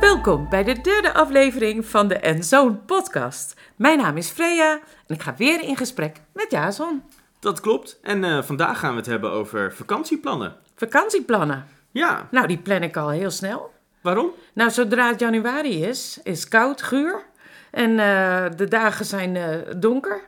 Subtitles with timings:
[0.00, 2.40] Welkom bij de derde aflevering van de En
[2.86, 3.60] podcast.
[3.76, 7.02] Mijn naam is Freya en ik ga weer in gesprek met Jason.
[7.40, 7.98] Dat klopt.
[8.02, 10.56] En uh, vandaag gaan we het hebben over vakantieplannen.
[10.74, 11.66] Vakantieplannen?
[11.90, 12.28] Ja.
[12.30, 13.72] Nou, die plan ik al heel snel.
[14.00, 14.30] Waarom?
[14.52, 17.24] Nou, zodra het januari is, is koud, guur.
[17.70, 19.44] En uh, de dagen zijn uh,
[19.76, 20.20] donker.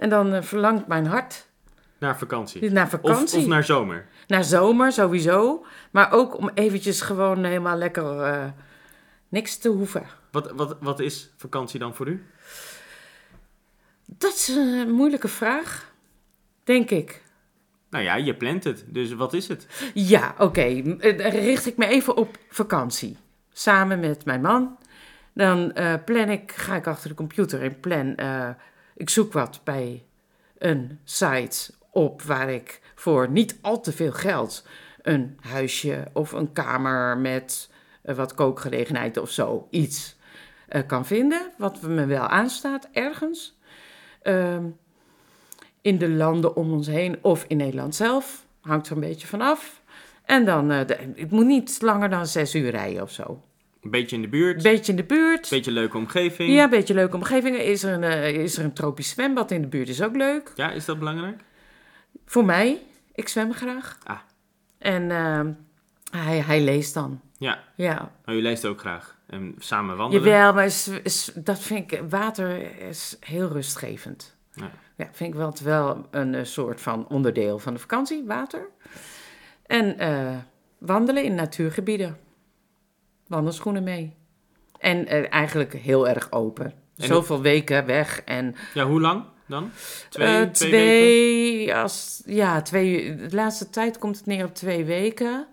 [0.00, 1.48] En dan verlangt mijn hart...
[1.98, 2.70] Naar vakantie?
[2.70, 3.38] Naar vakantie.
[3.38, 4.06] Of, of, naar zomer?
[4.26, 5.64] Naar zomer, sowieso.
[5.90, 8.52] Maar ook om eventjes gewoon helemaal lekker
[9.28, 10.06] niks te hoeven.
[10.30, 12.26] Wat, wat, wat is vakantie dan voor u?
[14.06, 15.92] Dat is een moeilijke vraag,
[16.64, 17.22] denk ik.
[17.90, 19.66] Nou ja, je plant het, dus wat is het?
[19.94, 20.42] Ja, oké.
[20.42, 20.80] Okay.
[21.30, 23.16] Richt ik me even op vakantie.
[23.52, 24.78] Samen met mijn man.
[25.34, 28.12] Dan uh, plan ik, ga ik achter de computer en plan.
[28.16, 28.48] Uh,
[29.00, 30.04] ik zoek wat bij
[30.58, 34.66] een site op waar ik voor niet al te veel geld
[35.02, 37.70] een huisje of een kamer met
[38.04, 40.18] uh, wat kookgelegenheid of zo iets
[40.86, 41.50] kan vinden.
[41.58, 43.58] Wat me wel aanstaat ergens.
[44.22, 44.64] Ehm,
[45.80, 48.46] in de landen om ons heen of in Nederland zelf.
[48.60, 49.82] Hangt er een beetje vanaf.
[50.24, 53.42] En dan, uh, het moet niet langer dan zes uur rijden of zo.
[53.82, 54.62] Een beetje in de buurt.
[54.62, 55.50] Beetje in de buurt.
[55.50, 56.52] Beetje leuke omgeving.
[56.52, 57.56] Ja, een beetje leuke omgeving.
[57.56, 59.88] Is er, een, uh, is er een tropisch zwembad in de buurt?
[59.88, 60.52] Is ook leuk.
[60.54, 61.40] Ja, is dat belangrijk?
[62.26, 62.82] Voor mij.
[63.14, 63.98] Ik zwem graag.
[64.04, 64.18] Ah.
[64.78, 65.40] En uh,
[66.10, 67.20] hij, hij leest dan.
[67.38, 67.58] Ja.
[67.76, 68.12] Ja.
[68.24, 69.18] Maar u leest ook graag.
[69.26, 70.24] En samen wandelen.
[70.24, 72.02] Jawel, maar is, is, dat vind ik...
[72.08, 74.36] Water is heel rustgevend.
[74.52, 74.70] Ja.
[74.96, 78.68] Ja, vind ik wel, wel een uh, soort van onderdeel van de vakantie, water.
[79.66, 80.36] En uh,
[80.78, 82.18] wandelen in natuurgebieden.
[83.30, 84.16] Wandelschoenen mee.
[84.78, 86.72] En uh, eigenlijk heel erg open.
[86.96, 88.22] En Zoveel weken weg.
[88.24, 89.70] En, ja, hoe lang dan?
[90.08, 91.74] Twee, twee, twee weken?
[91.74, 95.46] Als, ja, twee, de laatste tijd komt het neer op twee weken.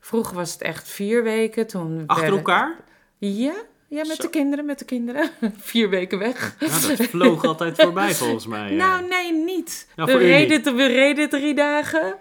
[0.00, 1.66] Vroeger was het echt vier weken.
[1.66, 2.38] Toen Achter werden...
[2.38, 2.76] elkaar?
[3.18, 3.54] Ja,
[3.88, 4.22] ja, met Zo.
[4.22, 5.30] de kinderen, met de kinderen.
[5.70, 6.56] Vier weken weg.
[6.60, 8.70] Nou, dat vloog altijd voorbij volgens mij.
[8.84, 9.88] Nou, nee, niet.
[9.96, 12.16] Nou, we, reden, we reden drie dagen.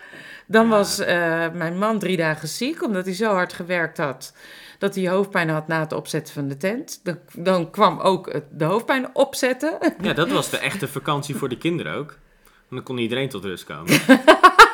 [0.47, 0.69] Dan ja.
[0.69, 1.07] was uh,
[1.53, 4.33] mijn man drie dagen ziek, omdat hij zo hard gewerkt had...
[4.77, 6.99] dat hij hoofdpijn had na het opzetten van de tent.
[7.03, 9.77] Dan, dan kwam ook de hoofdpijn opzetten.
[10.01, 12.17] Ja, dat was de echte vakantie voor de kinderen ook.
[12.69, 13.99] Dan kon iedereen tot rust komen.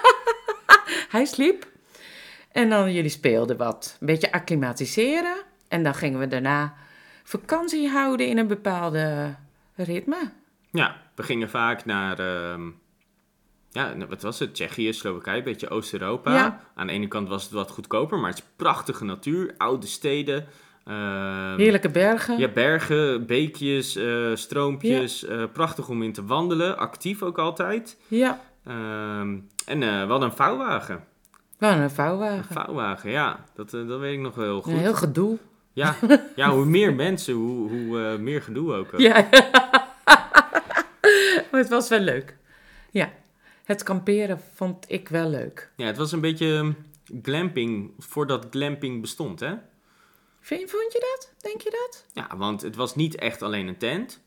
[1.16, 1.68] hij sliep.
[2.52, 3.98] En dan jullie speelden wat.
[4.00, 5.36] Een beetje acclimatiseren.
[5.68, 6.74] En dan gingen we daarna
[7.24, 9.36] vakantie houden in een bepaalde
[9.76, 10.32] ritme.
[10.72, 12.68] Ja, we gingen vaak naar, uh,
[13.74, 14.54] ja, wat was het?
[14.54, 16.34] Tsjechië, Slowakije, een beetje Oost-Europa.
[16.34, 16.62] Ja.
[16.76, 20.46] Aan de ene kant was het wat goedkoper, maar het is prachtige natuur, oude steden.
[20.88, 22.38] Uh, Heerlijke bergen.
[22.38, 25.20] Ja, bergen, beekjes, uh, stroompjes.
[25.20, 25.30] Ja.
[25.30, 27.98] Uh, prachtig om in te wandelen, actief ook altijd.
[28.08, 28.40] Ja.
[28.66, 31.04] Ehm, en we hadden een vouwwagen.
[31.58, 32.38] We hadden een vouwwagen.
[32.38, 33.44] Een vouwwagen, ja.
[33.56, 34.74] Dat, dat weet ik nog wel heel goed.
[34.74, 35.38] Heel gedoe.
[35.74, 35.96] Ja,
[36.36, 38.88] ja hoe meer mensen, hoe, hoe meer gedoe ook.
[38.98, 39.14] Ja,
[41.52, 42.38] maar het was wel leuk.
[42.92, 43.10] Ja,
[43.64, 45.72] het kamperen vond ik wel leuk.
[45.76, 46.74] Ja, het was een beetje
[47.22, 49.54] glamping voordat glamping bestond, hè?
[50.40, 51.34] Vind, vond je dat?
[51.52, 52.06] Denk je dat?
[52.14, 54.22] Ja, want het was niet echt alleen een tent.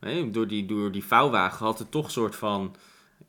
[0.00, 2.76] Nee, door, die, door die vouwwagen had het toch een soort van...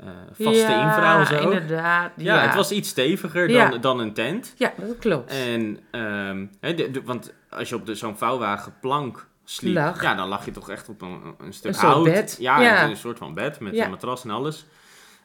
[0.03, 1.49] Uh, vaste ja, invrouw zo.
[1.49, 2.11] inderdaad.
[2.17, 3.69] Ja, Ja, het was iets steviger Ja.
[3.69, 4.53] dan, dan een tent.
[4.57, 5.31] Ja, dat klopt.
[5.31, 10.01] En, ehm, hè, de, de- want als je op zo'n vouwwagen plank sliep, Lag.
[10.01, 12.03] ja, dan lag je toch echt op een, een stuk Een soort hout.
[12.03, 12.35] bed.
[12.39, 14.65] Ja, een soort van bed met een matras en alles.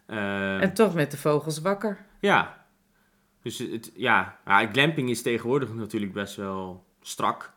[0.09, 1.99] Ehm, En toch met de vogels wakker.
[2.21, 2.67] Ja.
[3.43, 7.53] Dus het, ja, ja, glamping is tegenwoordig natuurlijk best wel strak.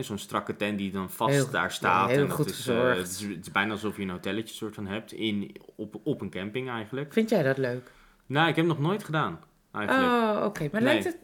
[0.00, 2.08] Zo'n strakke tent die dan vast Heel- daar staat.
[2.08, 2.98] ja, heel en dat goed is, eh, verzorgd.
[2.98, 6.20] het, is, het is bijna alsof je een hotelletje soort van hebt in, op, op
[6.20, 7.12] een camping eigenlijk.
[7.12, 7.90] Vind jij dat leuk?
[8.26, 9.40] Nou, ik heb het nog nooit gedaan
[9.72, 10.12] eigenlijk.
[10.12, 10.68] Oh, oké.
[10.72, 10.92] Maar Nee.
[10.92, 11.16] lijkt het...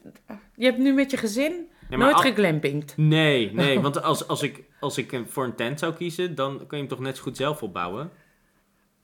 [0.56, 2.96] Je hebt nu met je gezin nooit al- geglampingd.
[2.96, 6.66] Nee, nee, want als, als, ik, als ik voor een tent zou kiezen, dan kun
[6.70, 8.10] je hem toch net zo goed zelf opbouwen.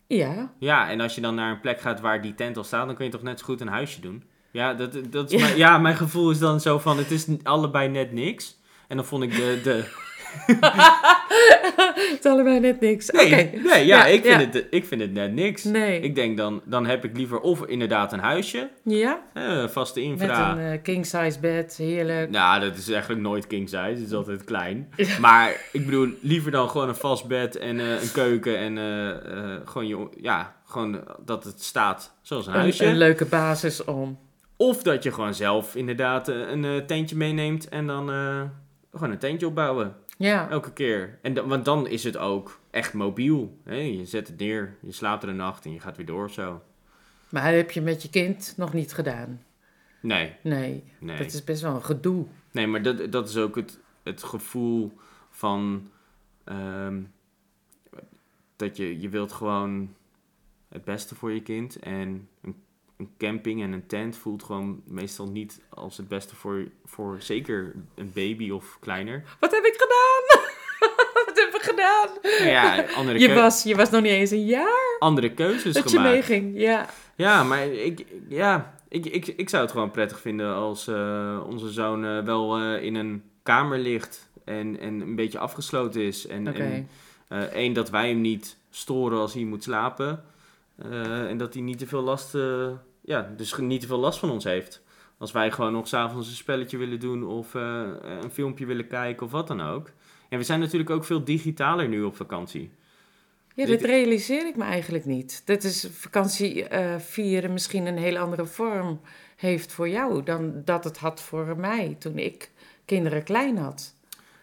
[0.07, 0.53] Ja.
[0.59, 2.95] Ja, en als je dan naar een plek gaat waar die tent al staat, dan
[2.95, 4.25] kun je toch net zo goed een huisje doen.
[4.51, 5.47] Ja, dat, dat is Ja.
[5.47, 8.61] Mijn, ja, mijn gevoel is dan zo van, het is allebei net niks.
[8.89, 9.61] En dan vond ik de...
[9.63, 10.03] de
[11.95, 13.11] Het is allebei net niks.
[13.11, 14.47] nee, nee, ja, Ja, ik, vind ja.
[14.59, 15.65] Het, ik vind het net niks.
[15.65, 16.01] Nee.
[16.01, 19.21] Ik denk dan, dan heb ik liever of inderdaad een huisje, Ja?
[19.33, 20.53] eh, vaste Met infra.
[20.53, 21.77] een eh, king-size bed.
[21.77, 22.31] Heerlijk.
[22.31, 23.79] Nou, dat is eigenlijk nooit king size.
[23.81, 24.89] Het is altijd klein.
[25.21, 29.09] Maar ik bedoel, liever dan gewoon een vast bed en eh, een keuken en eh,
[29.11, 32.85] eh, gewoon, je, ja, gewoon dat het staat zoals een huisje.
[32.85, 34.19] Een, een leuke basis om.
[34.57, 38.41] Of dat je gewoon zelf inderdaad eh, een eh, tentje meeneemt en dan eh,
[38.93, 39.95] gewoon een tentje opbouwen.
[40.17, 40.51] Ja.
[40.51, 41.19] Elke keer.
[41.23, 43.59] En want dan is het ook echt mobiel.
[43.65, 43.75] Hè?
[43.75, 46.33] Je zet het neer, je slaapt er een nacht en je gaat weer door of
[46.33, 46.63] zo.
[47.29, 49.43] Maar dat heb je met je kind nog niet gedaan.
[50.01, 51.17] Nee, Nee, nee.
[51.19, 52.27] dat is best wel een gedoe.
[52.51, 54.93] Nee, maar dat, dat is ook het, het gevoel
[55.31, 55.91] van...
[56.45, 57.03] ehm,
[58.57, 59.95] dat je, je wilt gewoon
[60.69, 61.79] het beste voor je kind.
[61.79, 62.63] En een,
[62.97, 67.75] een camping en een tent voelt gewoon meestal niet als het beste voor, voor zeker
[67.95, 69.37] een baby of kleiner.
[69.41, 70.43] Wat heb ik gedaan?
[71.27, 72.09] Wat heb ik gedaan?
[72.49, 75.97] Ja, andere, Je was, je was nog niet eens een jaar andere keuzes dat je
[75.97, 76.13] gemaakt.
[76.15, 76.61] meeging.
[76.61, 76.89] Ja.
[77.17, 81.71] Ja, maar ik, ja, ik, ik, ik zou het gewoon prettig vinden als eh, onze
[81.71, 86.27] zoon eh, wel eh, in een kamer ligt en, en een beetje afgesloten is.
[86.27, 86.55] En,
[87.29, 90.25] eh, één, dat wij hem niet storen als hij moet slapen.
[91.29, 92.37] En dat hij niet te veel last,
[93.01, 94.83] ja, dus niet te veel last van ons heeft.
[95.19, 99.33] Als wij gewoon nog s'avonds een spelletje willen doen of een filmpje willen kijken of
[99.33, 99.91] wat dan ook.
[100.35, 102.71] En we zijn natuurlijk ook veel digitaler nu op vakantie.
[103.55, 105.43] Ja, Dit- dit realiseer ik me eigenlijk niet.
[105.45, 109.01] Dat is vakantie eh, vieren misschien een hele andere vorm
[109.37, 112.51] heeft voor jou dan dat het had voor mij toen ik
[112.85, 113.95] kinderen klein had.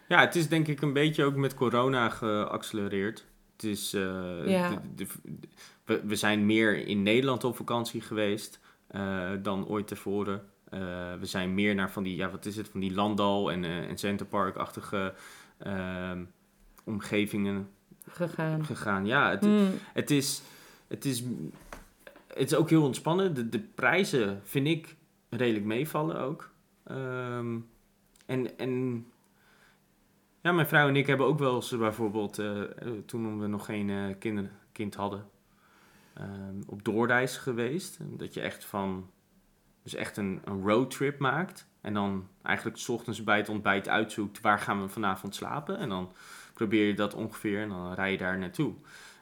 [0.08, 3.26] Ja, het is denk ik een beetje ook met corona geaccelereerd.
[3.56, 4.02] Het is, eh,
[4.46, 4.70] Ja.
[4.70, 5.48] de- de- de-
[5.86, 10.44] we, we zijn meer in Nederland op vakantie geweest eh, dan ooit tevoren.
[11.20, 13.98] We zijn meer naar van die, ja, wat is het, van die Landal en, en
[13.98, 15.14] Centerpark-achtige
[15.64, 16.24] ehm,
[16.84, 17.70] omgevingen
[18.08, 18.66] Gegaan.
[18.66, 19.06] gegaan.
[19.06, 20.42] Ja, het, Hmm, het, is,
[20.88, 21.24] het, is,
[22.28, 23.34] het is ook heel ontspannen.
[23.34, 24.96] De, de prijzen vind ik
[25.30, 26.52] redelijk meevallen ook.
[26.84, 27.58] Ehm,
[28.26, 29.06] en, en
[30.42, 32.62] ja, mijn vrouw en ik hebben ook wel eens bijvoorbeeld, eh,
[33.06, 35.30] toen we nog geen eh, kinder, kind hadden,
[36.14, 37.98] ehm, op doorreis geweest.
[38.02, 39.10] Dat je echt van,
[39.84, 41.66] dus echt een, een roadtrip maakt.
[41.82, 45.78] En dan eigenlijk 's ochtends bij het ontbijt uitzoekt waar gaan we vanavond slapen.
[45.78, 46.14] En dan
[46.54, 48.74] probeer je dat ongeveer en dan rij je daar naartoe.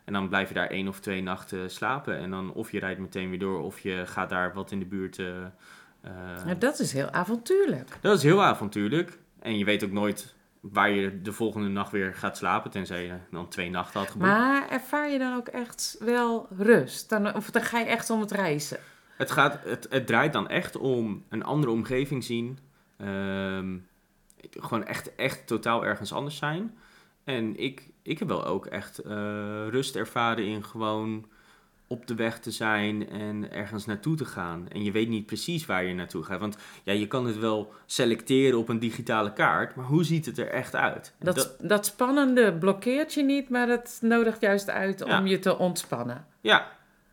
[0.05, 2.17] En dan blijf je daar één of twee nachten slapen.
[2.17, 4.85] En dan of je rijdt meteen weer door of je gaat daar wat in de
[4.85, 5.19] buurt.
[5.19, 5.43] eh,
[6.01, 6.11] eh,
[6.45, 7.97] ja, dat is heel avontuurlijk.
[8.01, 9.17] dat is heel avontuurlijk.
[9.39, 12.71] En je weet ook nooit waar je de volgende nacht weer gaat slapen.
[12.71, 14.29] Tenzij je dan twee nachten had geboekt.
[14.31, 17.09] Maar ervaar je dan ook echt wel rust?
[17.09, 18.79] Dan, of dan ga je echt om het reizen?
[19.19, 22.59] Het, gaat, het, het draait dan echt om een andere omgeving zien.
[22.97, 23.77] Ehm,
[24.51, 26.77] gewoon echt, echt totaal ergens anders zijn.
[27.23, 29.11] En ik, ik heb wel ook echt eh,
[29.69, 31.25] rust ervaren in gewoon
[31.87, 34.67] op de weg te zijn en ergens naartoe te gaan.
[34.69, 36.39] En je weet niet precies waar je naartoe gaat.
[36.39, 40.37] Want ja, je kan het wel selecteren op een digitale kaart, maar hoe ziet het
[40.37, 41.13] er echt uit?
[41.19, 45.19] En Dat, dat spannende blokkeert je niet, maar dat nodigt juist uit Ja.
[45.19, 46.25] om je te ontspannen.
[46.41, 46.67] ja,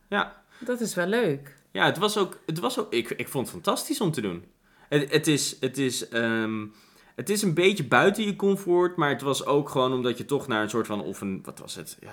[0.09, 1.55] ja, Dat is wel leuk.
[1.77, 4.45] Ja, het was ook, het was ook ik, ik vond het fantastisch om te doen.
[4.89, 6.67] Het, het, is, het, is, ehm,
[7.15, 10.47] het is een beetje buiten je comfort, maar het was ook gewoon omdat je toch
[10.47, 11.97] naar een soort van, of een, wat was het?
[12.01, 12.09] Eh,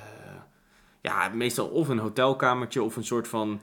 [1.02, 3.60] ja, meestal of een hotelkamertje of een soort van,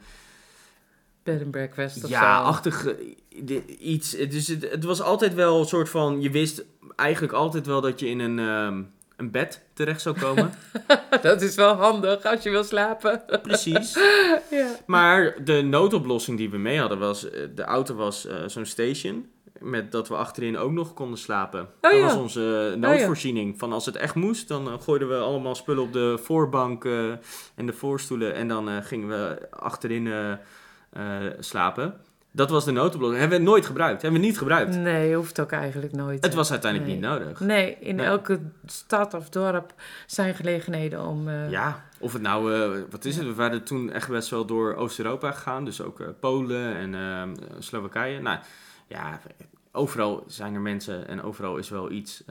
[1.23, 2.71] Bed and breakfast of ja, zo.
[3.49, 4.11] i- iets.
[4.11, 6.65] Dus het, het was altijd wel een soort van, je wist
[6.97, 8.83] eigenlijk altijd wel dat je in een, ehm,
[9.21, 10.53] een bed terecht zou komen.
[11.23, 13.23] Dat is wel handig als je wil slapen.
[13.43, 13.95] Precies.
[14.51, 14.69] ja.
[14.87, 19.29] Maar de noodoplossing die we mee hadden was, eh, de auto was eh, zo'n station.
[19.59, 21.69] Met dat we achterin ook nog konden slapen.
[21.81, 22.05] dat Oh ja.
[22.05, 23.59] was onze noodvoorziening.
[23.59, 27.11] Van als het echt moest, dan eh, gooiden we allemaal spullen op de voorbank eh,
[27.55, 28.35] en de voorstoelen.
[28.35, 30.33] En dan eh, gingen we achterin eh,
[30.91, 32.01] eh, slapen.
[32.33, 33.21] Dat was de noodoplossing.
[33.21, 34.03] Hebben we nooit gebruikt.
[34.03, 34.77] Hebben we niet gebruikt.
[34.77, 36.25] Nee, hoeft ook eigenlijk nooit.
[36.25, 37.01] Het was uiteindelijk Nee.
[37.01, 37.41] niet nodig.
[37.41, 38.07] Nee, in Nee.
[38.07, 39.75] elke stad of dorp
[40.07, 41.29] zijn gelegenheden om...
[41.29, 43.27] eh, Ja, of het nou, eh, wat is het?
[43.27, 45.65] We waren toen echt best wel door Oost-Europa gegaan.
[45.65, 48.21] Dus ook eh, Polen en Slowakije.
[48.21, 48.39] Nou
[48.87, 49.21] ja,
[49.73, 52.25] overal zijn er mensen en overal is wel iets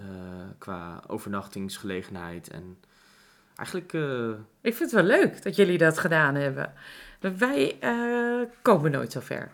[0.57, 2.47] qua overnachtingsgelegenheid.
[2.49, 2.77] En
[3.55, 3.93] eigenlijk,
[4.61, 6.73] Ik vind het wel leuk dat jullie dat gedaan hebben.
[7.37, 7.77] Wij
[8.61, 9.51] komen nooit zo ver.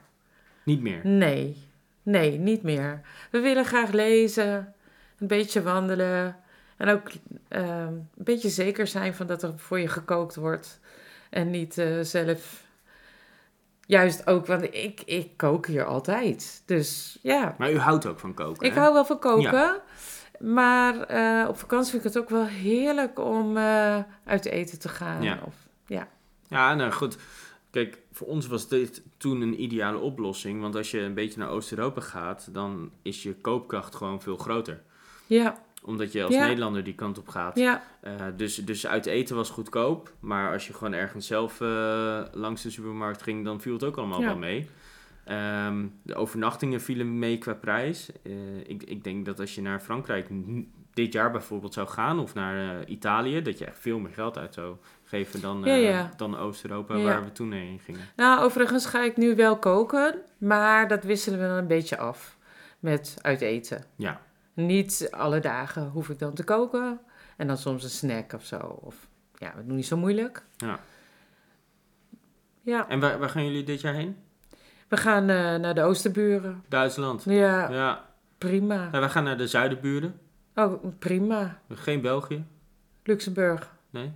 [0.65, 1.00] Niet meer.
[1.03, 1.67] Nee,
[2.03, 3.01] nee, niet meer.
[3.31, 4.74] We willen graag lezen,
[5.19, 6.36] een beetje wandelen.
[6.77, 7.12] En ook
[7.48, 10.79] eh, een beetje zeker zijn van dat er voor je gekookt wordt.
[11.29, 12.63] En niet eh, zelf...
[13.88, 16.63] Juist ook, want ik, ik kook hier altijd.
[16.65, 18.79] Dus ja, Maar u houdt ook van koken, ik hè?
[18.79, 19.81] hou wel van koken.
[20.39, 24.89] Maar eh, op vakantie vind ik het ook wel heerlijk om eh, uit eten te
[24.89, 25.22] gaan.
[25.22, 25.39] Ja.
[25.45, 25.55] Of,
[25.86, 26.07] ja.
[26.48, 27.17] Ja, nou goed.
[27.75, 30.62] Kijk, voor ons was dit toen een ideale oplossing.
[30.62, 34.82] Want als je een beetje naar Oost-Europa gaat, dan is je koopkracht gewoon veel groter.
[35.27, 36.46] Ja, Omdat je als Ja.
[36.46, 37.58] Nederlander die kant op gaat.
[37.58, 40.13] ja, Eh, dus, dus uit eten was goedkoop.
[40.20, 43.98] Maar als je gewoon ergens zelf eh, langs de supermarkt ging, dan viel het ook
[43.98, 44.25] allemaal Ja.
[44.25, 44.67] wel mee.
[45.25, 48.10] Ehm, de overnachtingen vielen mee qua prijs.
[48.24, 50.29] Eh, ik, ik denk dat als je naar Frankrijk
[50.96, 54.38] dit jaar bijvoorbeeld zou gaan, of naar eh, Italië, dat je echt veel meer geld
[54.38, 56.12] uit zou geven dan, Ja, eh, ja.
[56.18, 57.04] dan Oost-Europa, Ja.
[57.04, 58.02] waar we toen heen gingen.
[58.16, 62.38] Nou, overigens ga ik nu wel koken, maar dat wisselen we dan een beetje af
[62.80, 63.84] met uit eten.
[63.96, 64.22] Ja.
[64.54, 67.00] Niet alle dagen hoef ik dan te koken
[67.38, 68.58] en dan soms een snack of zo.
[68.58, 70.44] Of ja, we doen niet zo moeilijk.
[70.58, 70.80] Ja.
[72.62, 74.18] Ja, En waar, waar gaan jullie dit jaar heen?
[74.88, 76.64] we gaan eh, naar de Oosterburen.
[76.70, 77.24] Duitsland.
[77.24, 78.06] Ja, Ja.
[78.38, 78.90] prima.
[78.92, 80.20] Ja, wij gaan naar de zuidenburen.
[80.56, 81.60] Oh, prima.
[81.70, 82.44] Geen België.
[83.04, 83.72] Luxemburg.
[83.90, 84.12] Nee.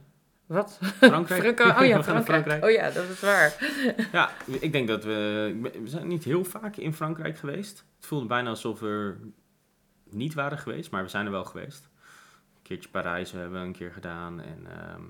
[0.46, 0.80] Wat?
[0.82, 1.42] Frankrijk.
[1.44, 1.60] Frankrijk.
[1.60, 2.64] Oh We ja, gaan naar Frankrijk.
[2.64, 3.56] Oh ja, dat is waar.
[4.12, 5.60] Ja, ik denk dat we...
[5.84, 7.86] We zijn niet heel vaak in Frankrijk geweest.
[7.98, 9.16] Het voelde bijna alsof we
[10.10, 11.90] niet waren geweest, maar we zijn er wel geweest.
[12.56, 14.42] Een keertje Parijs hebben we een keer gedaan.
[14.42, 15.02] En ehm,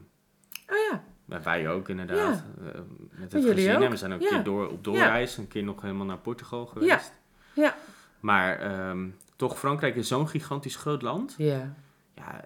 [0.69, 1.03] Oh ja.
[1.25, 2.43] ja, wij ook inderdaad.
[2.73, 2.79] Eh,
[3.11, 3.75] met het gezin.
[3.75, 3.81] ook?
[3.83, 4.31] En we zijn ook een Ja.
[4.33, 5.37] keer door, op doorreis.
[5.37, 7.13] Een keer nog helemaal naar Portugal geweest.
[7.53, 7.75] Ja.
[8.19, 9.07] Maar ehm,
[9.39, 11.35] toch, Frankrijk is zo'n gigantisch groot land.
[11.37, 11.73] Ja.
[12.15, 12.45] Ja,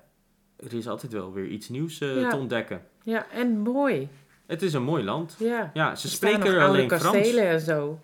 [0.57, 2.29] er is altijd wel weer iets nieuws eh, Ja.
[2.29, 2.81] te ontdekken.
[3.03, 4.09] Ja, en mooi.
[4.45, 5.35] Het is een mooi land.
[5.39, 5.71] Ja.
[5.73, 7.03] Ja, ze Er spreken er alleen Frans.
[7.03, 7.99] kastelen en zo.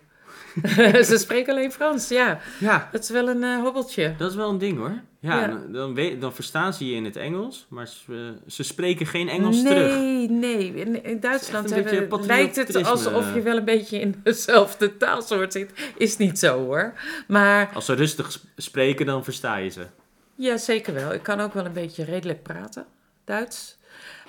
[1.10, 2.40] Ze spreken alleen Frans, ja.
[2.58, 4.14] Ja, Dat is wel een eh, hobbeltje.
[4.18, 5.00] dat is wel een ding hoor.
[5.20, 5.46] Ja, Ja.
[5.46, 9.28] Dan, dan, weet, dan verstaan ze je in het Engels, maar ze, ze spreken geen
[9.28, 9.96] Engels terug.
[9.98, 10.74] nee, nee.
[10.74, 15.70] In, in Duitsland hebben, lijkt het alsof je wel een beetje in dezelfde taalsoort zit.
[15.96, 16.92] Is niet zo hoor.
[17.28, 19.86] Maar Als ze rustig sp- spreken, dan versta je ze.
[20.34, 21.12] ja, zeker wel.
[21.12, 22.84] Ik kan ook wel een beetje redelijk praten,
[23.24, 23.78] Duits.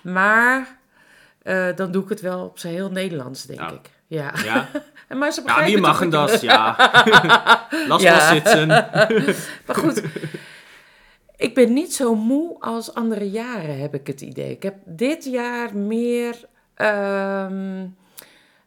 [0.02, 0.78] Maar
[1.42, 3.74] eh, dan doe ik het wel op zijn heel Nederlands, denk Nou.
[3.74, 3.90] ik.
[4.08, 4.34] Ja.
[4.44, 4.70] Ja,
[5.18, 6.42] maar ze ja wie mag een das?
[6.42, 6.76] Ja.
[7.88, 8.18] Laat Ja.
[8.18, 8.68] wel zitten.
[9.66, 10.02] Maar goed,
[11.36, 14.52] ik ben niet zo moe als andere jaren, heb ik het idee.
[14.52, 16.36] Ik heb dit jaar meer,
[16.76, 17.86] ehm,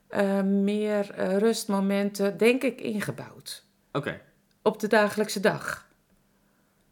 [0.08, 3.64] eh, meer eh, rustmomenten, denk ik, ingebouwd.
[3.92, 4.20] Oké.
[4.62, 5.82] Op de dagelijkse dag.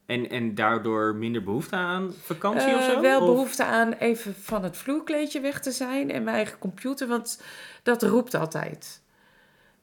[0.07, 3.01] En, en daardoor minder behoefte aan vakantie of Eh, zo?
[3.01, 7.07] wel Of- behoefte aan even van het vloerkleedje weg te zijn en mijn eigen computer,
[7.09, 7.43] want
[7.83, 9.03] dat roept altijd.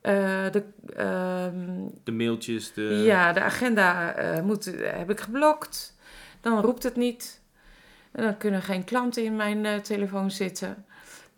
[0.02, 0.64] Eh, de,
[0.96, 2.82] ehm, De mailtjes, de...
[2.82, 5.98] Ja, de agenda eh, moet, heb ik geblokt.
[6.42, 7.42] Dan roept het niet.
[8.12, 10.86] En dan kunnen geen klanten in mijn eh, telefoon zitten.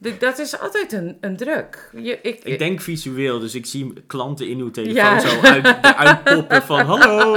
[0.01, 1.89] De- dat is altijd een, een druk.
[1.96, 5.20] Je, ik, Ik denk visueel, dus ik zie klanten in uw telefoon Ja.
[5.20, 7.34] zo uit, eruit poppen van hallo.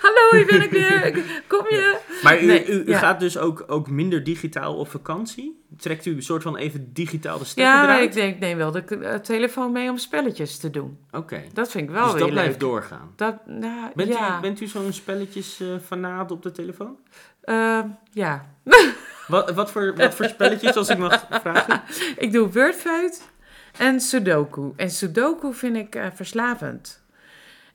[0.00, 1.24] Hallo, hier ben ik weer.
[1.46, 1.98] Kom je?
[2.22, 2.98] Maar u, Nee, u, u ja.
[2.98, 5.62] gaat dus ook, ook minder digitaal op vakantie?
[5.76, 8.04] Trekt u een soort van even digitaal de stekker Ja, eruit?
[8.04, 10.98] ik denk, neem wel de eh, telefoon mee om spelletjes te doen.
[11.10, 12.38] Oké, Dat vind ik wel dus weer dat leuk.
[12.38, 13.12] blijft doorgaan.
[13.16, 14.38] Dat, nou, Bent, ja.
[14.38, 16.96] u, bent u zo'n spelletjes eh op de telefoon?
[17.40, 17.80] Eh,
[18.12, 18.46] ja.
[19.28, 21.82] Wat, wat, voor, wat voor spelletjes, als ik mag vragen?
[22.24, 23.22] Ik doe Wordfeud
[23.78, 24.72] en Sudoku.
[24.76, 27.02] En Sudoku vind ik eh, verslavend.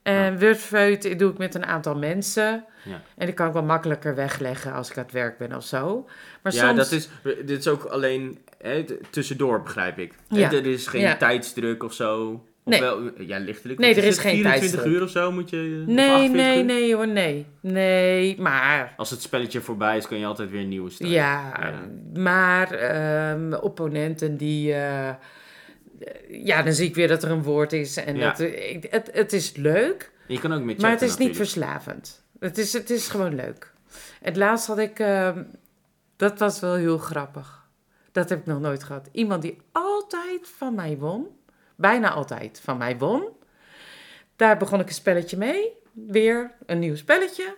[0.03, 2.65] En Wordfeud doe ik met een aantal mensen.
[2.83, 3.01] Ja.
[3.17, 6.09] En die kan ik wel makkelijker wegleggen als ik aan het werk ben of zo.
[6.41, 6.77] Maar ja, soms...
[6.77, 10.13] dat is, dit is ook alleen hè, tussendoor, begrijp ik.
[10.29, 10.51] Ja.
[10.51, 11.15] Er is geen Ja.
[11.17, 12.43] tijdsdruk of zo.
[12.65, 12.79] Nee.
[12.79, 13.79] wel, ja, lichtelijk.
[13.79, 14.93] Nee, er is het, geen 24 tijdsdruk.
[14.95, 15.83] uur of zo moet je...
[15.87, 16.65] Nee, 48 nee, uur?
[16.65, 17.45] nee hoor, nee.
[17.59, 18.93] Nee, maar...
[18.97, 21.15] Als het spelletje voorbij is, kan je altijd weer een nieuwe starten.
[21.15, 21.81] Ja, Ja.
[22.21, 24.73] maar ehm, opponenten die...
[24.73, 25.09] eh,
[26.29, 27.97] ja, dan zie ik weer dat er een woord is.
[27.97, 28.27] En Ja.
[28.29, 30.11] dat, ik- het, het is leuk.
[30.27, 32.23] Je kan ook met Maar het is niet verslavend.
[32.39, 33.71] Het is, het is gewoon leuk.
[34.21, 35.43] Het laatst had ik, ehm,
[36.15, 37.61] dat was wel heel grappig.
[38.11, 39.09] Dat heb ik nog nooit gehad.
[39.11, 41.27] Iemand die altijd van mij won,
[41.75, 43.27] bijna altijd van mij won.
[44.35, 47.55] Daar begon ik een spelletje mee, weer een nieuw spelletje.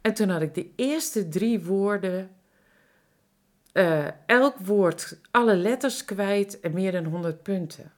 [0.00, 2.30] En toen had ik de eerste drie woorden,
[3.72, 7.92] eh, elk woord, alle letters kwijt en meer dan 100 punten.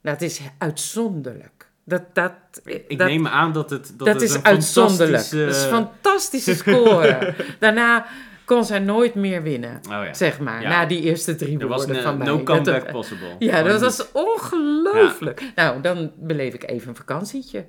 [0.00, 1.70] Nou, het is uitzonderlijk.
[1.84, 2.32] Dat, dat,
[2.64, 5.22] Ik dat, neem aan dat het dat, dat het is uitzonderlijk.
[5.22, 7.34] fantastische- Dat is een fantastische score.
[7.60, 8.06] Daarna
[8.52, 10.14] kon zij nooit meer winnen, Oh ja.
[10.14, 10.62] zeg maar.
[10.62, 10.68] Ja.
[10.68, 12.26] na die eerste drie Er was woorden een, van mij.
[12.26, 13.28] no Dat- comeback possible.
[13.38, 13.96] ja, Gewoon dat niet.
[13.96, 15.42] was ongelooflijk.
[15.54, 17.64] Nou, dan beleef ik even een vakantietje.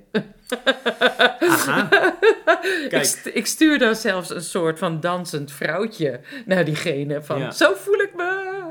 [1.40, 1.88] Aha.
[2.84, 7.22] Ik, Kijk, ik stuur dan zelfs een soort van dansend vrouwtje naar diegene.
[7.22, 7.50] Van, Ja.
[7.50, 8.62] zo voel ik me.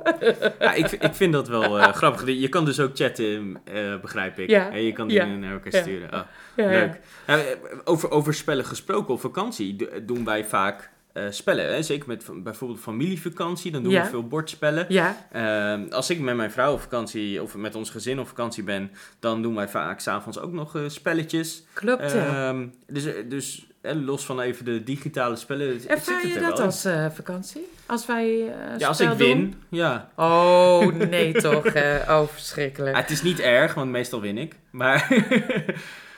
[0.60, 2.26] ja, ik, ik vind dat wel eh, grappig.
[2.28, 4.50] Je kan dus ook chatten, eh, begrijp ik.
[4.50, 4.72] Ja.
[4.72, 5.24] En je kan Ja.
[5.24, 5.82] dingen naar elkaar Ja.
[5.82, 6.14] sturen.
[6.14, 6.20] Oh,
[6.56, 6.70] Ja.
[6.70, 7.00] Leuk.
[7.28, 7.44] Ja, eh,
[7.84, 11.74] over, over spellen gesproken op vakantie do- doen wij vaak eh, spellen.
[11.74, 11.82] Hè?
[11.84, 14.04] Zeker met bijvoorbeeld familievakantie, dan doen Ja.
[14.04, 14.86] we veel bordspellen.
[14.90, 18.64] Ja, Ehm, als ik met mijn vrouw op vakantie of met ons gezin op vakantie
[18.64, 21.64] ben, dan doen wij vaak s'avonds ook nog eh, spelletjes.
[21.74, 22.12] klopt.
[22.12, 22.50] ja.
[22.50, 25.88] Ehm, dus eh, dus los van even de digitale spellen.
[25.88, 27.68] Ervaar je er dat als vakantie?
[27.86, 30.10] Als wij Ja, als ik win, ja.
[30.16, 31.66] Oh, nee toch.
[32.08, 32.98] oh, verschrikkelijk.
[32.98, 34.56] Het is niet erg, want meestal win ik.
[34.72, 35.08] Maar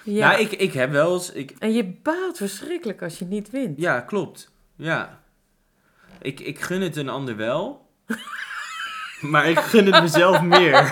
[0.03, 0.27] Ja.
[0.29, 1.31] nou, ik, ik heb wel eens...
[1.31, 3.79] Ik, En je baalt verschrikkelijk als je niet wint.
[3.79, 4.51] ja, klopt.
[4.75, 5.19] Ja.
[6.21, 7.89] Ik, ik gun het een ander wel.
[9.21, 10.91] maar ik gun het mezelf meer.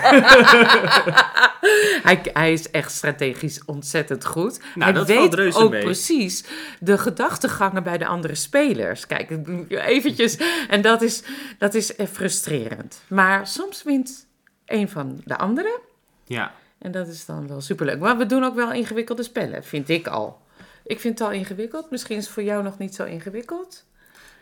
[2.08, 4.58] hij, hij is echt strategisch ontzettend goed.
[4.58, 5.82] Nou, hij dat valt weet reuze ook mee.
[5.82, 6.44] precies
[6.80, 9.06] de gedachtegangen bij de andere spelers.
[9.06, 9.30] Kijk,
[9.68, 10.36] eventjes.
[10.68, 11.22] En dat is,
[11.58, 13.02] dat is eh, frustrerend.
[13.08, 14.26] Maar soms wint
[14.66, 15.80] een van de anderen.
[16.24, 16.52] Ja.
[16.78, 17.98] En dat is dan wel superleuk.
[17.98, 20.42] Maar we doen ook wel ingewikkelde spellen, vind ik al.
[20.84, 21.90] Ik vind het al ingewikkeld.
[21.90, 23.84] Misschien is het voor jou nog niet zo ingewikkeld.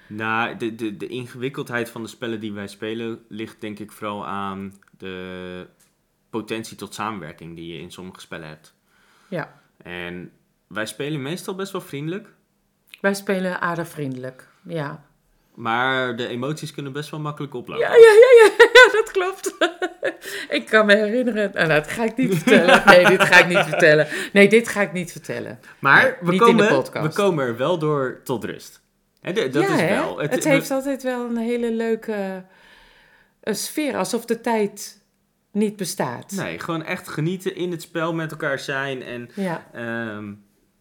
[0.07, 4.27] Nou, de, de, de ingewikkeldheid van de spellen die wij spelen ligt denk ik vooral
[4.27, 5.67] aan de
[6.31, 8.75] potentie tot samenwerking die je in sommige spellen hebt.
[9.29, 9.61] Ja.
[9.77, 10.33] En
[10.67, 12.29] wij spelen meestal best wel vriendelijk,
[13.01, 14.49] Wij spelen aardig vriendelijk.
[14.63, 15.05] Ja.
[15.55, 17.85] maar de emoties kunnen best wel makkelijk oplopen.
[17.85, 18.62] Ja, ja, ja, ja, ja,
[18.99, 19.55] dat klopt.
[20.57, 21.51] ik kan me herinneren.
[21.53, 22.83] Nou, dat ga ik niet vertellen.
[22.87, 24.09] Nee, dit ga ik niet vertellen.
[24.33, 25.61] Nee, dit ga ik niet vertellen.
[25.79, 28.81] Maar Nee, we, niet in de komen, we komen er wel door tot rust.
[29.21, 30.19] Dat ja, is wel.
[30.19, 32.45] Het, heeft altijd wel een hele leuke
[33.41, 33.97] eh, sfeer.
[33.97, 35.03] Alsof de tijd
[35.53, 36.31] niet bestaat.
[36.31, 39.03] Nee, gewoon echt genieten in het spel met elkaar zijn.
[39.03, 39.67] En, Ja.
[39.73, 40.33] ehm,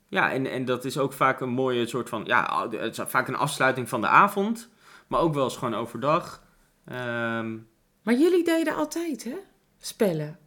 [0.07, 2.23] ja, en, en dat is ook vaak een mooie soort van...
[2.25, 4.69] Ja, het is vaak een afsluiting van de avond.
[5.07, 6.43] Maar ook wel eens gewoon overdag.
[6.85, 7.57] Ehm,
[8.01, 9.35] Maar jullie deden altijd, hè?
[9.79, 10.39] Spellen.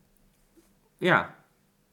[0.98, 1.34] ja,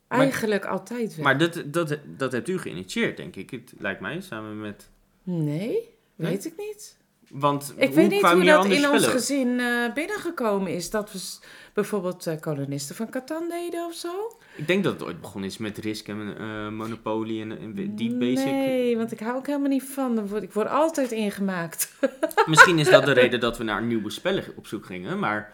[0.08, 1.24] Maar- Eigenlijk altijd wel.
[1.24, 3.50] maar dat, dat, dat hebt u geïnitieerd, denk ik.
[3.50, 4.89] Het lijkt mij, samen met...
[5.24, 5.68] Nee,
[6.15, 6.30] Nee?
[6.30, 6.98] weet ik niet.
[7.30, 10.89] Want Ik weet niet hoe dat in ons gezin eh, binnengekomen is.
[10.89, 11.20] Dat we
[11.74, 14.39] bijvoorbeeld eh, kolonisten van Catan deden of zo.
[14.55, 18.15] Ik denk dat het ooit begonnen is met Risk en eh, Monopoly en, en die
[18.15, 18.46] basic.
[18.51, 20.15] Nee, want ik hou ook helemaal niet van.
[20.15, 21.93] Dan word- Ik word altijd ingemaakt.
[22.46, 25.20] Misschien is dat de reden dat we naar nieuwe spellen op zoek gingen.
[25.20, 25.53] Maar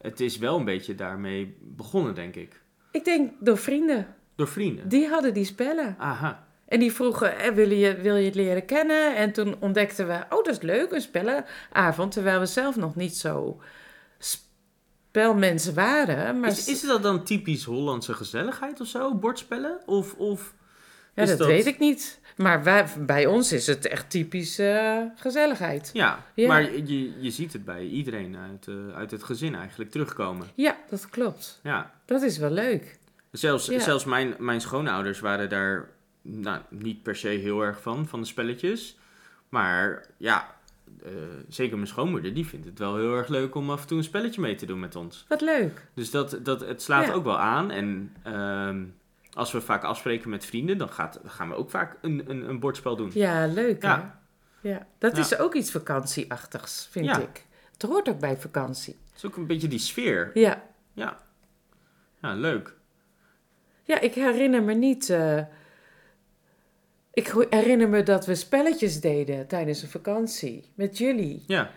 [0.00, 2.60] het is wel een beetje daarmee begonnen, denk ik.
[2.90, 4.06] Ik denk door vrienden.
[4.36, 4.88] Door vrienden.
[4.88, 5.94] Die hadden die spellen.
[5.98, 6.44] Aha.
[6.68, 9.16] En die vroegen, eh, wil, je, wil je het leren kennen?
[9.16, 12.12] En toen ontdekten we, oh dat is leuk, een spellenavond.
[12.12, 13.60] Terwijl we zelf nog niet zo
[15.16, 16.40] spelmensen waren.
[16.40, 19.14] Maar Is, is dat dan typisch Hollandse gezelligheid of zo?
[19.14, 19.78] Bordspellen?
[19.86, 20.54] Of, of
[21.14, 22.20] ja, dat, weet ik niet.
[22.36, 25.90] Maar wij, bij ons is het echt typisch eh, gezelligheid.
[25.92, 26.48] Ja, Ja.
[26.48, 30.46] maar je, je ziet het bij iedereen uit, eh, uit het gezin eigenlijk terugkomen.
[30.54, 31.60] Ja, dat klopt.
[31.62, 31.90] Ja.
[32.04, 32.98] Dat is wel leuk.
[33.30, 33.78] Zelfs, Ja.
[33.78, 35.88] zelfs mijn, mijn schoonouders waren daar
[36.22, 38.98] nou, niet per se heel erg van, van de spelletjes.
[39.48, 40.55] Maar ja,
[41.04, 41.12] eh,
[41.48, 44.04] zeker mijn schoonmoeder, die vindt het wel heel erg leuk om af en toe een
[44.04, 45.24] spelletje mee te doen met ons.
[45.28, 45.86] Wat leuk.
[45.94, 47.12] Dus dat, dat, het slaat Ja.
[47.12, 47.70] ook wel aan.
[47.70, 48.84] En ehm,
[49.32, 52.60] als we vaak afspreken met vrienden, dan, gaat, gaan we ook vaak een, een, een
[52.60, 53.10] bordspel doen.
[53.14, 54.00] Ja, leuk Ja.
[54.62, 54.68] hè?
[54.68, 55.22] Ja, dat Ja.
[55.22, 57.18] is ook iets vakantieachtigs, vind Ja.
[57.20, 57.46] ik.
[57.72, 58.96] Het hoort ook bij vakantie.
[59.08, 60.30] Het is ook een beetje die sfeer.
[60.34, 61.16] Ja, Ja,
[62.22, 62.74] ja leuk.
[63.82, 65.10] ja ik herinner me niet...
[65.10, 65.40] eh,
[67.16, 71.44] ik herinner me dat we spelletjes deden tijdens een vakantie met jullie.
[71.46, 71.70] Ja,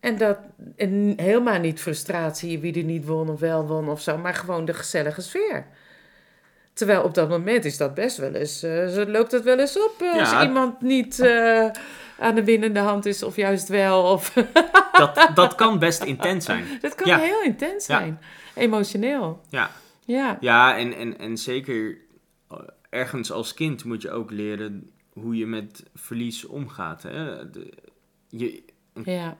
[0.00, 0.38] En dat
[0.76, 4.64] en helemaal niet frustratie, wie er niet won of wel won of zo, maar gewoon
[4.64, 5.66] de gezellige sfeer.
[6.72, 9.94] Terwijl op dat moment is dat best wel eens, eh, loopt dat wel eens op
[10.02, 11.70] eh, als iemand niet eh,
[12.18, 14.02] aan de winnende hand is of juist wel.
[14.02, 14.32] Of
[14.92, 16.64] dat, dat kan best intens zijn.
[16.80, 17.18] dat kan Ja.
[17.18, 17.98] heel intens Ja.
[17.98, 18.18] zijn,
[18.54, 19.40] emotioneel.
[19.48, 19.70] Ja,
[20.04, 21.96] Ja, ja en, en, en zeker
[22.94, 27.02] ergens als kind moet je ook leren hoe je met verlies omgaat.
[27.02, 27.50] Hè?
[27.50, 27.72] De,
[28.28, 28.62] je,
[29.04, 29.38] ja,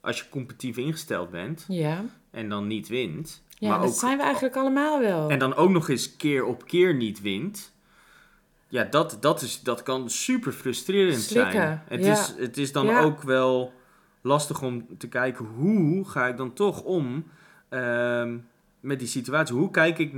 [0.00, 2.04] als je competitief ingesteld bent ja.
[2.30, 5.30] en dan niet wint, ja maar dat ook, zijn we eigenlijk allemaal wel.
[5.30, 7.72] en dan ook nog eens keer op keer niet wint,
[8.68, 11.82] ja, dat, dat, is, dat kan super frustrerend Slikken, zijn.
[11.88, 12.12] Het, ja.
[12.12, 13.00] is, het is dan Ja.
[13.00, 13.72] ook wel
[14.20, 17.24] lastig om te kijken hoe ga ik dan toch om
[17.68, 18.38] ehm,
[18.80, 19.54] met die situatie.
[19.54, 20.14] Hoe kijk ik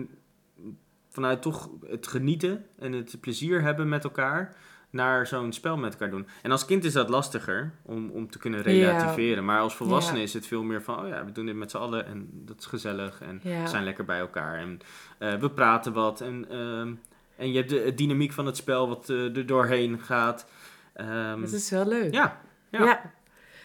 [1.14, 4.56] vanuit toch het genieten en het plezier hebben met elkaar
[4.90, 6.26] naar zo'n spel met elkaar doen.
[6.42, 9.44] En als kind is dat lastiger om, om te kunnen relativeren.
[9.44, 10.24] Maar als volwassene Ja.
[10.24, 12.58] is het veel meer van, oh ja, we doen dit met z'n allen en dat
[12.58, 13.62] is gezellig en Ja.
[13.62, 14.58] we zijn lekker bij elkaar.
[14.58, 14.80] En
[15.18, 16.92] eh, we praten wat en, ehm,
[17.36, 20.46] en je hebt de, de dynamiek van het spel wat eh, er doorheen gaat.
[20.94, 22.12] Ehm, dat is wel leuk.
[22.14, 23.00] ja, ja, ja.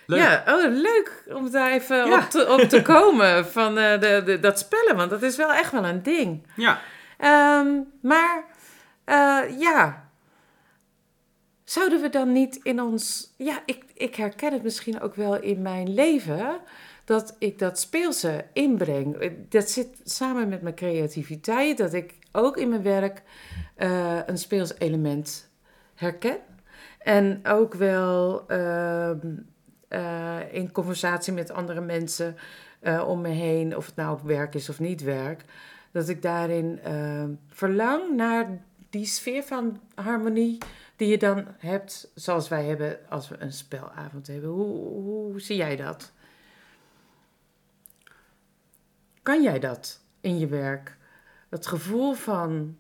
[0.06, 0.20] leuk.
[0.20, 4.40] Ja, oh, leuk om daar even op, te, op te komen van eh, de, de,
[4.40, 6.48] dat spellen, want dat is wel echt wel een ding.
[6.56, 6.80] ja.
[7.20, 8.46] Ehm, maar
[9.04, 10.10] eh, ja,
[11.64, 13.34] zouden we dan niet in ons.
[13.38, 16.60] Ja, ik, ik herken het misschien ook wel in mijn leven.
[17.06, 19.32] Dat ik dat speelse inbreng.
[19.50, 21.78] Dat zit samen met mijn creativiteit.
[21.78, 23.24] Dat ik ook in mijn werk
[23.76, 25.50] eh, een speels element
[25.96, 26.38] herken.
[27.00, 29.18] En ook wel ehm,
[29.88, 32.36] eh, in conversatie met andere mensen
[32.80, 35.44] eh, om me heen, of het nou op werk is of niet werk,
[35.92, 40.58] dat ik daarin ehm, verlang naar die sfeer van harmonie
[40.96, 44.50] die je dan hebt, zoals wij hebben als we een spelavond hebben.
[44.50, 46.12] Hoe, hoe zie jij dat?
[49.24, 50.98] Kan jij dat in je werk?
[51.50, 52.78] Het gevoel van.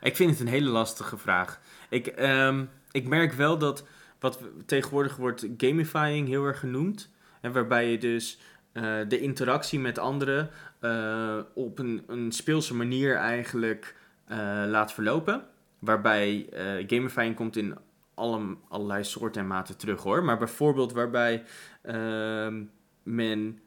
[0.00, 1.60] Ik vind het een hele lastige vraag.
[1.88, 3.84] Ik, ehm, ik merk wel dat
[4.18, 7.10] wat tegenwoordig wordt gamifying heel erg genoemd.
[7.40, 8.38] En waarbij je dus
[8.74, 15.44] eh, de interactie met anderen eh, op een, een speelse manier eigenlijk eh, laat verlopen.
[15.78, 16.46] Waarbij
[16.86, 17.76] gamifying komt in
[18.14, 20.24] alle, allerlei soorten en maten terug hoor.
[20.24, 21.44] Maar bijvoorbeeld waarbij
[21.82, 22.62] ehm,
[23.02, 23.58] men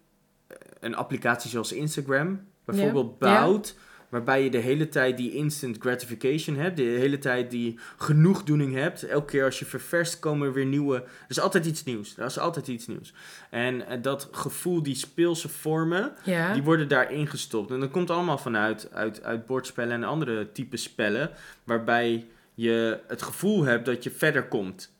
[0.79, 3.77] een applicatie zoals Instagram bijvoorbeeld bouwt.
[4.09, 6.77] Waarbij je de hele tijd die instant gratification hebt.
[6.77, 9.03] De hele tijd die genoegdoening hebt.
[9.03, 10.95] Elke keer als je ververst komen er weer nieuwe...
[10.95, 12.17] Er is altijd iets nieuws.
[12.17, 13.13] Er is altijd iets nieuws.
[13.49, 16.13] En eh, dat gevoel, die speelse vormen,
[16.53, 17.71] die worden daarin gestopt.
[17.71, 21.31] En dat komt allemaal vanuit uit, uit bordspellen en andere type spellen.
[21.63, 24.95] Waarbij je het gevoel hebt dat je verder komt.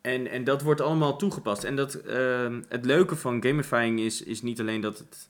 [0.00, 1.64] En, en dat wordt allemaal toegepast.
[1.64, 5.28] En dat, ehm, het leuke van gamifying is, is niet alleen dat het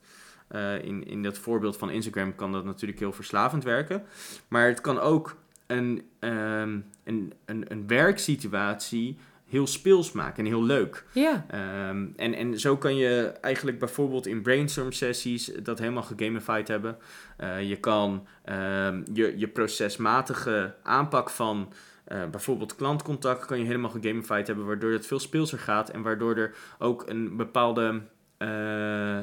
[0.52, 4.02] uh, in, in dat voorbeeld van Instagram kan dat natuurlijk heel verslavend werken.
[4.48, 5.36] Maar het kan ook
[5.66, 9.18] een, um, een, een, een werksituatie
[9.50, 11.04] heel speels maken en heel leuk.
[11.12, 11.46] Ja.
[11.88, 16.96] Um, en, en zo kan je eigenlijk bijvoorbeeld in brainstorm sessies dat helemaal gegamified hebben.
[17.40, 21.72] Uh, je kan um, je, je procesmatige aanpak van
[22.08, 26.36] uh, bijvoorbeeld klantcontact kan je helemaal gegamified hebben, waardoor het veel speelser gaat en waardoor
[26.36, 28.02] er ook een bepaalde
[28.38, 29.18] uh,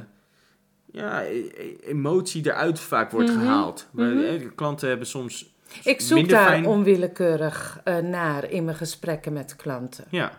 [0.92, 3.40] ja, e-, e-, emotie eruit vaak wordt mhm.
[3.40, 3.88] gehaald.
[3.92, 5.56] Mm Klanten hebben soms.
[5.84, 6.66] Ik zoek daar fijn...
[6.66, 10.06] onwillekeurig uh, naar in mijn gesprekken met klanten.
[10.10, 10.32] Ja.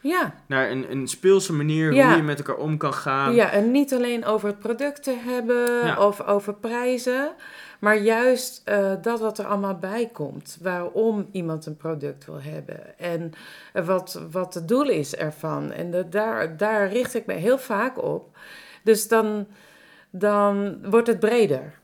[0.00, 0.34] Ja.
[0.46, 3.34] Naar een, een speelse manier hoe je met elkaar om kan gaan.
[3.34, 7.34] Ja, en niet alleen over het product te hebben of over prijzen,
[7.78, 10.58] maar juist uh, dat wat er allemaal bij komt.
[10.62, 13.32] Waarom iemand een product wil hebben en
[13.84, 15.72] wat, wat het doel is ervan.
[15.72, 18.36] En de, daar, daar richt ik me heel vaak op.
[18.82, 19.46] Dus dan
[20.10, 21.78] dan wordt het breder.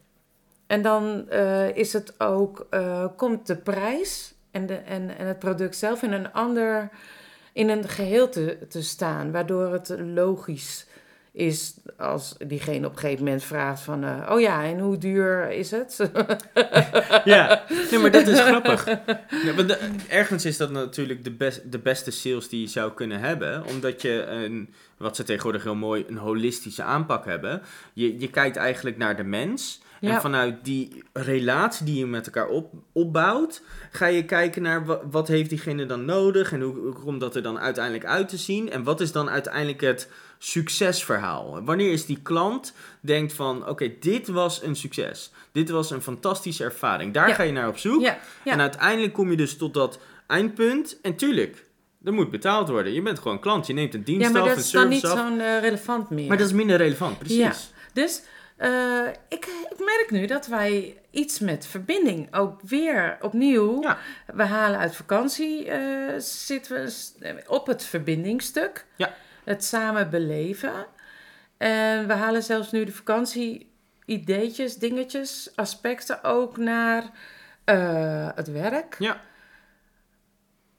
[0.66, 5.38] En dan uh, is het ook, uh, komt de prijs en, de, en, en het
[5.38, 6.90] product zelf in een ander,
[7.52, 10.86] in een geheel te, te staan, waardoor het logisch
[11.34, 14.04] is als diegene op een gegeven moment vraagt van...
[14.04, 16.10] Uh, oh ja, en hoe duur is het?
[17.24, 18.84] ja, nee, maar dat is grappig.
[18.86, 23.66] Ja, ergens is dat natuurlijk de, best, de beste sales die je zou kunnen hebben.
[23.66, 27.62] Omdat je, een, wat ze tegenwoordig heel mooi, een holistische aanpak hebben.
[27.92, 29.82] Je, je kijkt eigenlijk naar de mens...
[30.00, 35.02] En vanuit die relatie die je met elkaar op, opbouwt, ga je kijken naar wat,
[35.10, 38.36] wat heeft diegene dan nodig en hoe, hoe komt dat er dan uiteindelijk uit te
[38.36, 40.08] zien en wat is dan uiteindelijk het
[40.44, 41.64] succesverhaal.
[41.64, 45.32] Wanneer is die klant denkt van oké, dit was een succes.
[45.52, 47.12] Dit was een fantastische ervaring.
[47.12, 48.10] Daar ga je naar op zoek.
[48.44, 51.00] En uiteindelijk kom je dus tot dat eindpunt.
[51.02, 51.64] En tuurlijk,
[52.04, 52.92] er moet betaald worden.
[52.92, 53.66] Je bent gewoon klant.
[53.66, 54.82] Je neemt een dienst af, een service af.
[54.82, 56.28] maar dat is dan niet zo'n uh, relevant meer.
[56.28, 57.72] Maar dat is minder relevant, precies.
[57.92, 58.22] Dus
[58.58, 63.82] uh, ik, ik, merk nu dat wij iets met verbinding ook weer opnieuw.
[63.82, 63.98] Ja.
[64.34, 66.84] We halen uit vakantie, uh, zitten
[67.18, 68.86] we op het verbindingstuk.
[68.96, 70.86] Ja het samen beleven.
[71.56, 73.72] En we halen zelfs nu de vakantie
[74.04, 77.02] ideetjes, dingetjes, aspecten ook naar
[77.66, 78.96] uh, het werk.
[78.98, 79.20] Ja.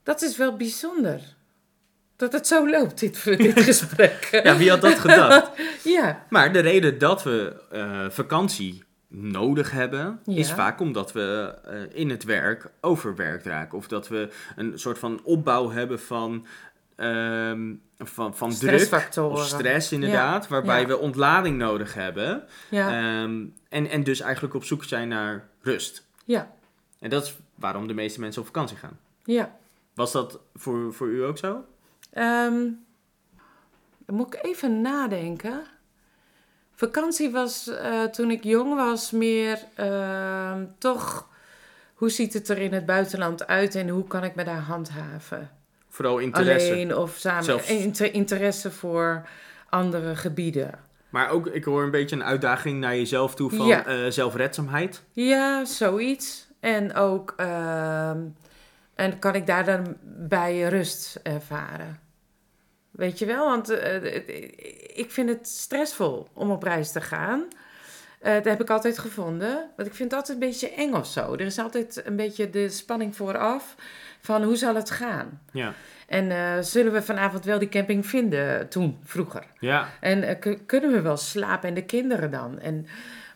[0.04, 1.22] Dat is wel bijzonder.
[2.16, 4.30] Dat het zo loopt, dit, dit gesprek.
[4.44, 5.52] ja, wie had dat gedacht?
[5.84, 6.26] ja.
[6.30, 10.38] Maar de reden dat we uh, vakantie nodig hebben, ja.
[10.38, 13.78] is vaak omdat we uh, in het werk overwerkt raken.
[13.78, 16.46] Of dat we een soort van opbouw hebben van
[16.98, 22.44] Um, van, van druk of stress inderdaad, waarbij we ontlading nodig hebben.
[22.70, 23.22] Ja.
[23.22, 26.08] Um, en, en dus eigenlijk op zoek zijn naar rust.
[26.26, 26.52] Ja.
[27.00, 29.00] En dat is waarom de meeste mensen op vakantie gaan.
[29.24, 29.56] Ja.
[29.94, 31.66] Was dat voor, voor u ook zo?
[32.14, 32.86] Um,
[34.06, 35.64] dan moet ik even nadenken.
[36.76, 41.34] Vakantie was uh, toen ik jong was meer uh, toch...
[41.96, 45.52] Hoe ziet het er in het buitenland uit en hoe kan ik me daar handhaven?
[45.96, 46.72] Vooral interesse.
[46.72, 48.14] Alleen of samen.
[48.14, 49.28] interesse voor
[49.70, 50.80] andere gebieden.
[51.10, 53.88] Maar ook, ik hoor een beetje een uitdaging naar jezelf toe van ja.
[53.88, 55.04] uh, zelfredzaamheid.
[55.12, 56.48] Ja, zoiets.
[56.60, 58.10] En ook, uh,
[58.96, 62.00] en kan ik daar dan bij rust ervaren.
[62.92, 64.16] Weet je wel, want uh,
[64.96, 67.48] ik vind het stressvol om op reis te gaan.
[68.22, 69.70] Uh, dat heb ik altijd gevonden.
[69.76, 71.34] Want ik vind het altijd een beetje eng of zo.
[71.34, 73.76] Er is altijd een beetje de spanning vooraf
[74.26, 75.42] van hoe zal het gaan?
[75.52, 75.74] Ja.
[76.08, 79.44] En uh, zullen we vanavond wel die camping vinden toen, vroeger?
[79.60, 79.88] Ja.
[80.00, 82.60] En uh, kunnen we wel slapen en de kinderen dan?
[82.60, 82.88] En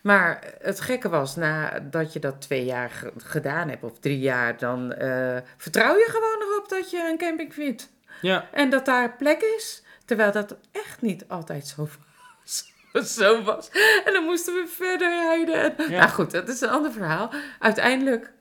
[0.02, 4.58] Maar het gekke was, nadat je dat twee jaar ge- gedaan hebt, of drie jaar,
[4.58, 7.89] dan eh, vertrouw je gewoon erop dat je een camping vindt.
[8.21, 9.84] Ja, En dat daar plek is.
[10.06, 11.88] Terwijl dat echt niet altijd zo
[12.43, 12.73] was.
[13.17, 13.69] zo was.
[14.06, 15.78] En dan moesten we verder rijden.
[15.78, 15.99] En, Ja.
[15.99, 17.32] Nou goed, dat is een ander verhaal.
[17.60, 18.32] Uiteindelijk,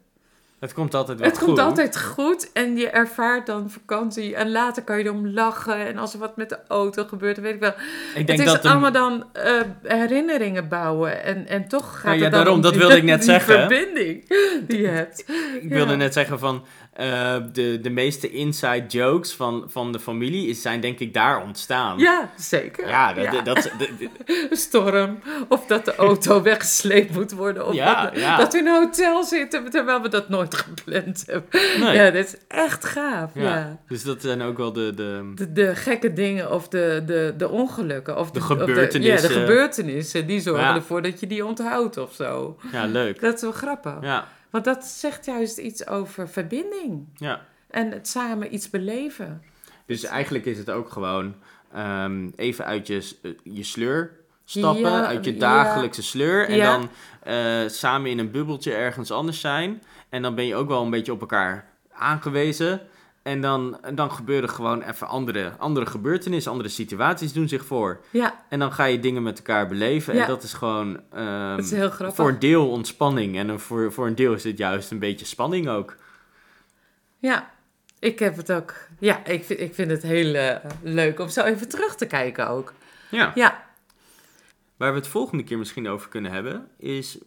[0.60, 1.46] het komt altijd wel het goed.
[1.46, 2.52] komt altijd goed.
[2.52, 4.34] En je ervaart dan vakantie.
[4.36, 5.86] En later kan je erom lachen.
[5.86, 7.72] En als er wat met de auto gebeurt, dan weet ik wel.
[8.14, 11.22] Ik denk het is dat een- allemaal dan eh, herinneringen bouwen.
[11.24, 13.20] En, en toch gaat Nou ja, het dan daarom, om dat die- wilde ik net
[13.22, 13.54] die zeggen.
[13.58, 14.28] verbinding
[14.66, 15.24] die je hebt.
[15.60, 16.64] Ik wilde net zeggen van
[16.98, 21.42] eh, de, de meeste inside jokes van, van de familie is, zijn denk ik daar
[21.42, 21.98] ontstaan.
[21.98, 22.88] Ja, zeker.
[22.88, 23.70] Ja, dat,
[24.50, 25.18] storm.
[25.48, 27.66] Of dat de auto weggesleept moet worden.
[27.66, 28.36] Of Ja, dat, ja.
[28.36, 31.60] dat we in een hotel zitten terwijl we dat nooit gepland hebben.
[31.80, 31.94] nee.
[31.96, 33.30] Ja, dat is echt gaaf.
[33.34, 33.78] Ja.
[33.88, 37.48] Dus dat zijn ook wel de, de, De, de gekke dingen of de, de, de
[37.48, 38.18] ongelukken.
[38.18, 39.28] Of De of gebeurtenissen.
[39.30, 40.26] ja, de gebeurtenissen.
[40.26, 42.58] Die zorgen ervoor dat je die onthoudt of zo.
[42.72, 43.20] ja, leuk.
[43.20, 43.94] Dat is wel grappig.
[44.00, 47.06] Ja, Want dat zegt juist iets over verbinding.
[47.16, 47.40] ja.
[47.70, 49.42] En het samen iets beleven.
[49.86, 51.34] Dus eigenlijk is het ook gewoon
[51.72, 54.10] ehm, even uit je, eh, je sleur
[54.44, 55.38] stappen, Ja, uit je ja.
[55.38, 56.48] dagelijkse sleur.
[56.48, 56.72] En Ja.
[56.78, 56.88] dan
[57.22, 59.82] eh, samen in een bubbeltje ergens anders zijn.
[60.08, 62.80] En dan ben je ook wel een beetje op elkaar aangewezen.
[63.28, 68.00] En dan, en dan gebeuren gewoon even andere, andere gebeurtenissen, andere situaties doen zich voor.
[68.10, 70.14] Ja, En dan ga je dingen met elkaar beleven.
[70.14, 70.22] Ja.
[70.22, 72.16] En dat is gewoon ehm, dat is heel grappig.
[72.16, 73.36] voor een deel ontspanning.
[73.36, 75.96] En voor, voor een deel is het juist een beetje spanning ook.
[77.18, 77.50] Ja,
[77.98, 78.74] ik heb het ook.
[78.98, 82.48] Ja, ik vind, ik vind het heel eh, leuk om zo even terug te kijken
[82.48, 82.72] ook.
[83.10, 83.32] Ja.
[83.34, 83.66] Ja,
[84.76, 87.18] Waar we het volgende keer misschien over kunnen hebben, is,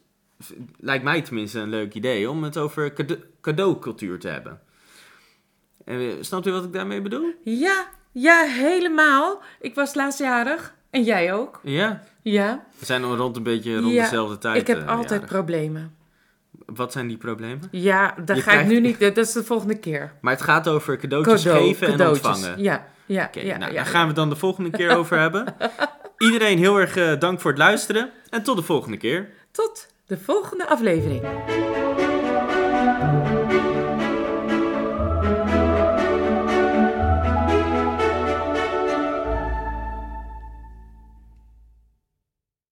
[0.80, 4.62] lijkt mij tenminste een leuk idee, om het over cade- cadeaucultuur te hebben.
[5.92, 7.34] En, snapt u wat ik daarmee bedoel?
[7.44, 9.42] ja, ja, helemaal.
[9.62, 11.60] Ik was laatstjarig en jij ook.
[11.64, 14.62] Ja, Ja, we zijn al rond een beetje rond Ja, dezelfde tijd.
[14.62, 15.30] ik heb eh, altijd jarig.
[15.30, 15.96] problemen.
[16.66, 17.68] Wat zijn die problemen?
[17.72, 19.00] Ja, daar ga ik nu niet.
[19.00, 20.14] Dat is de volgende keer.
[20.22, 22.62] Maar het gaat over cadeautjes Cadeau, geven en ontvangen.
[22.62, 23.58] Ja, ja, ja.
[23.58, 23.78] nou, ja.
[23.78, 25.56] daar gaan we het dan de volgende keer over hebben.
[26.18, 29.30] Iedereen heel erg eh, dank voor het luisteren en tot de volgende keer.
[29.52, 31.22] Tot de volgende aflevering.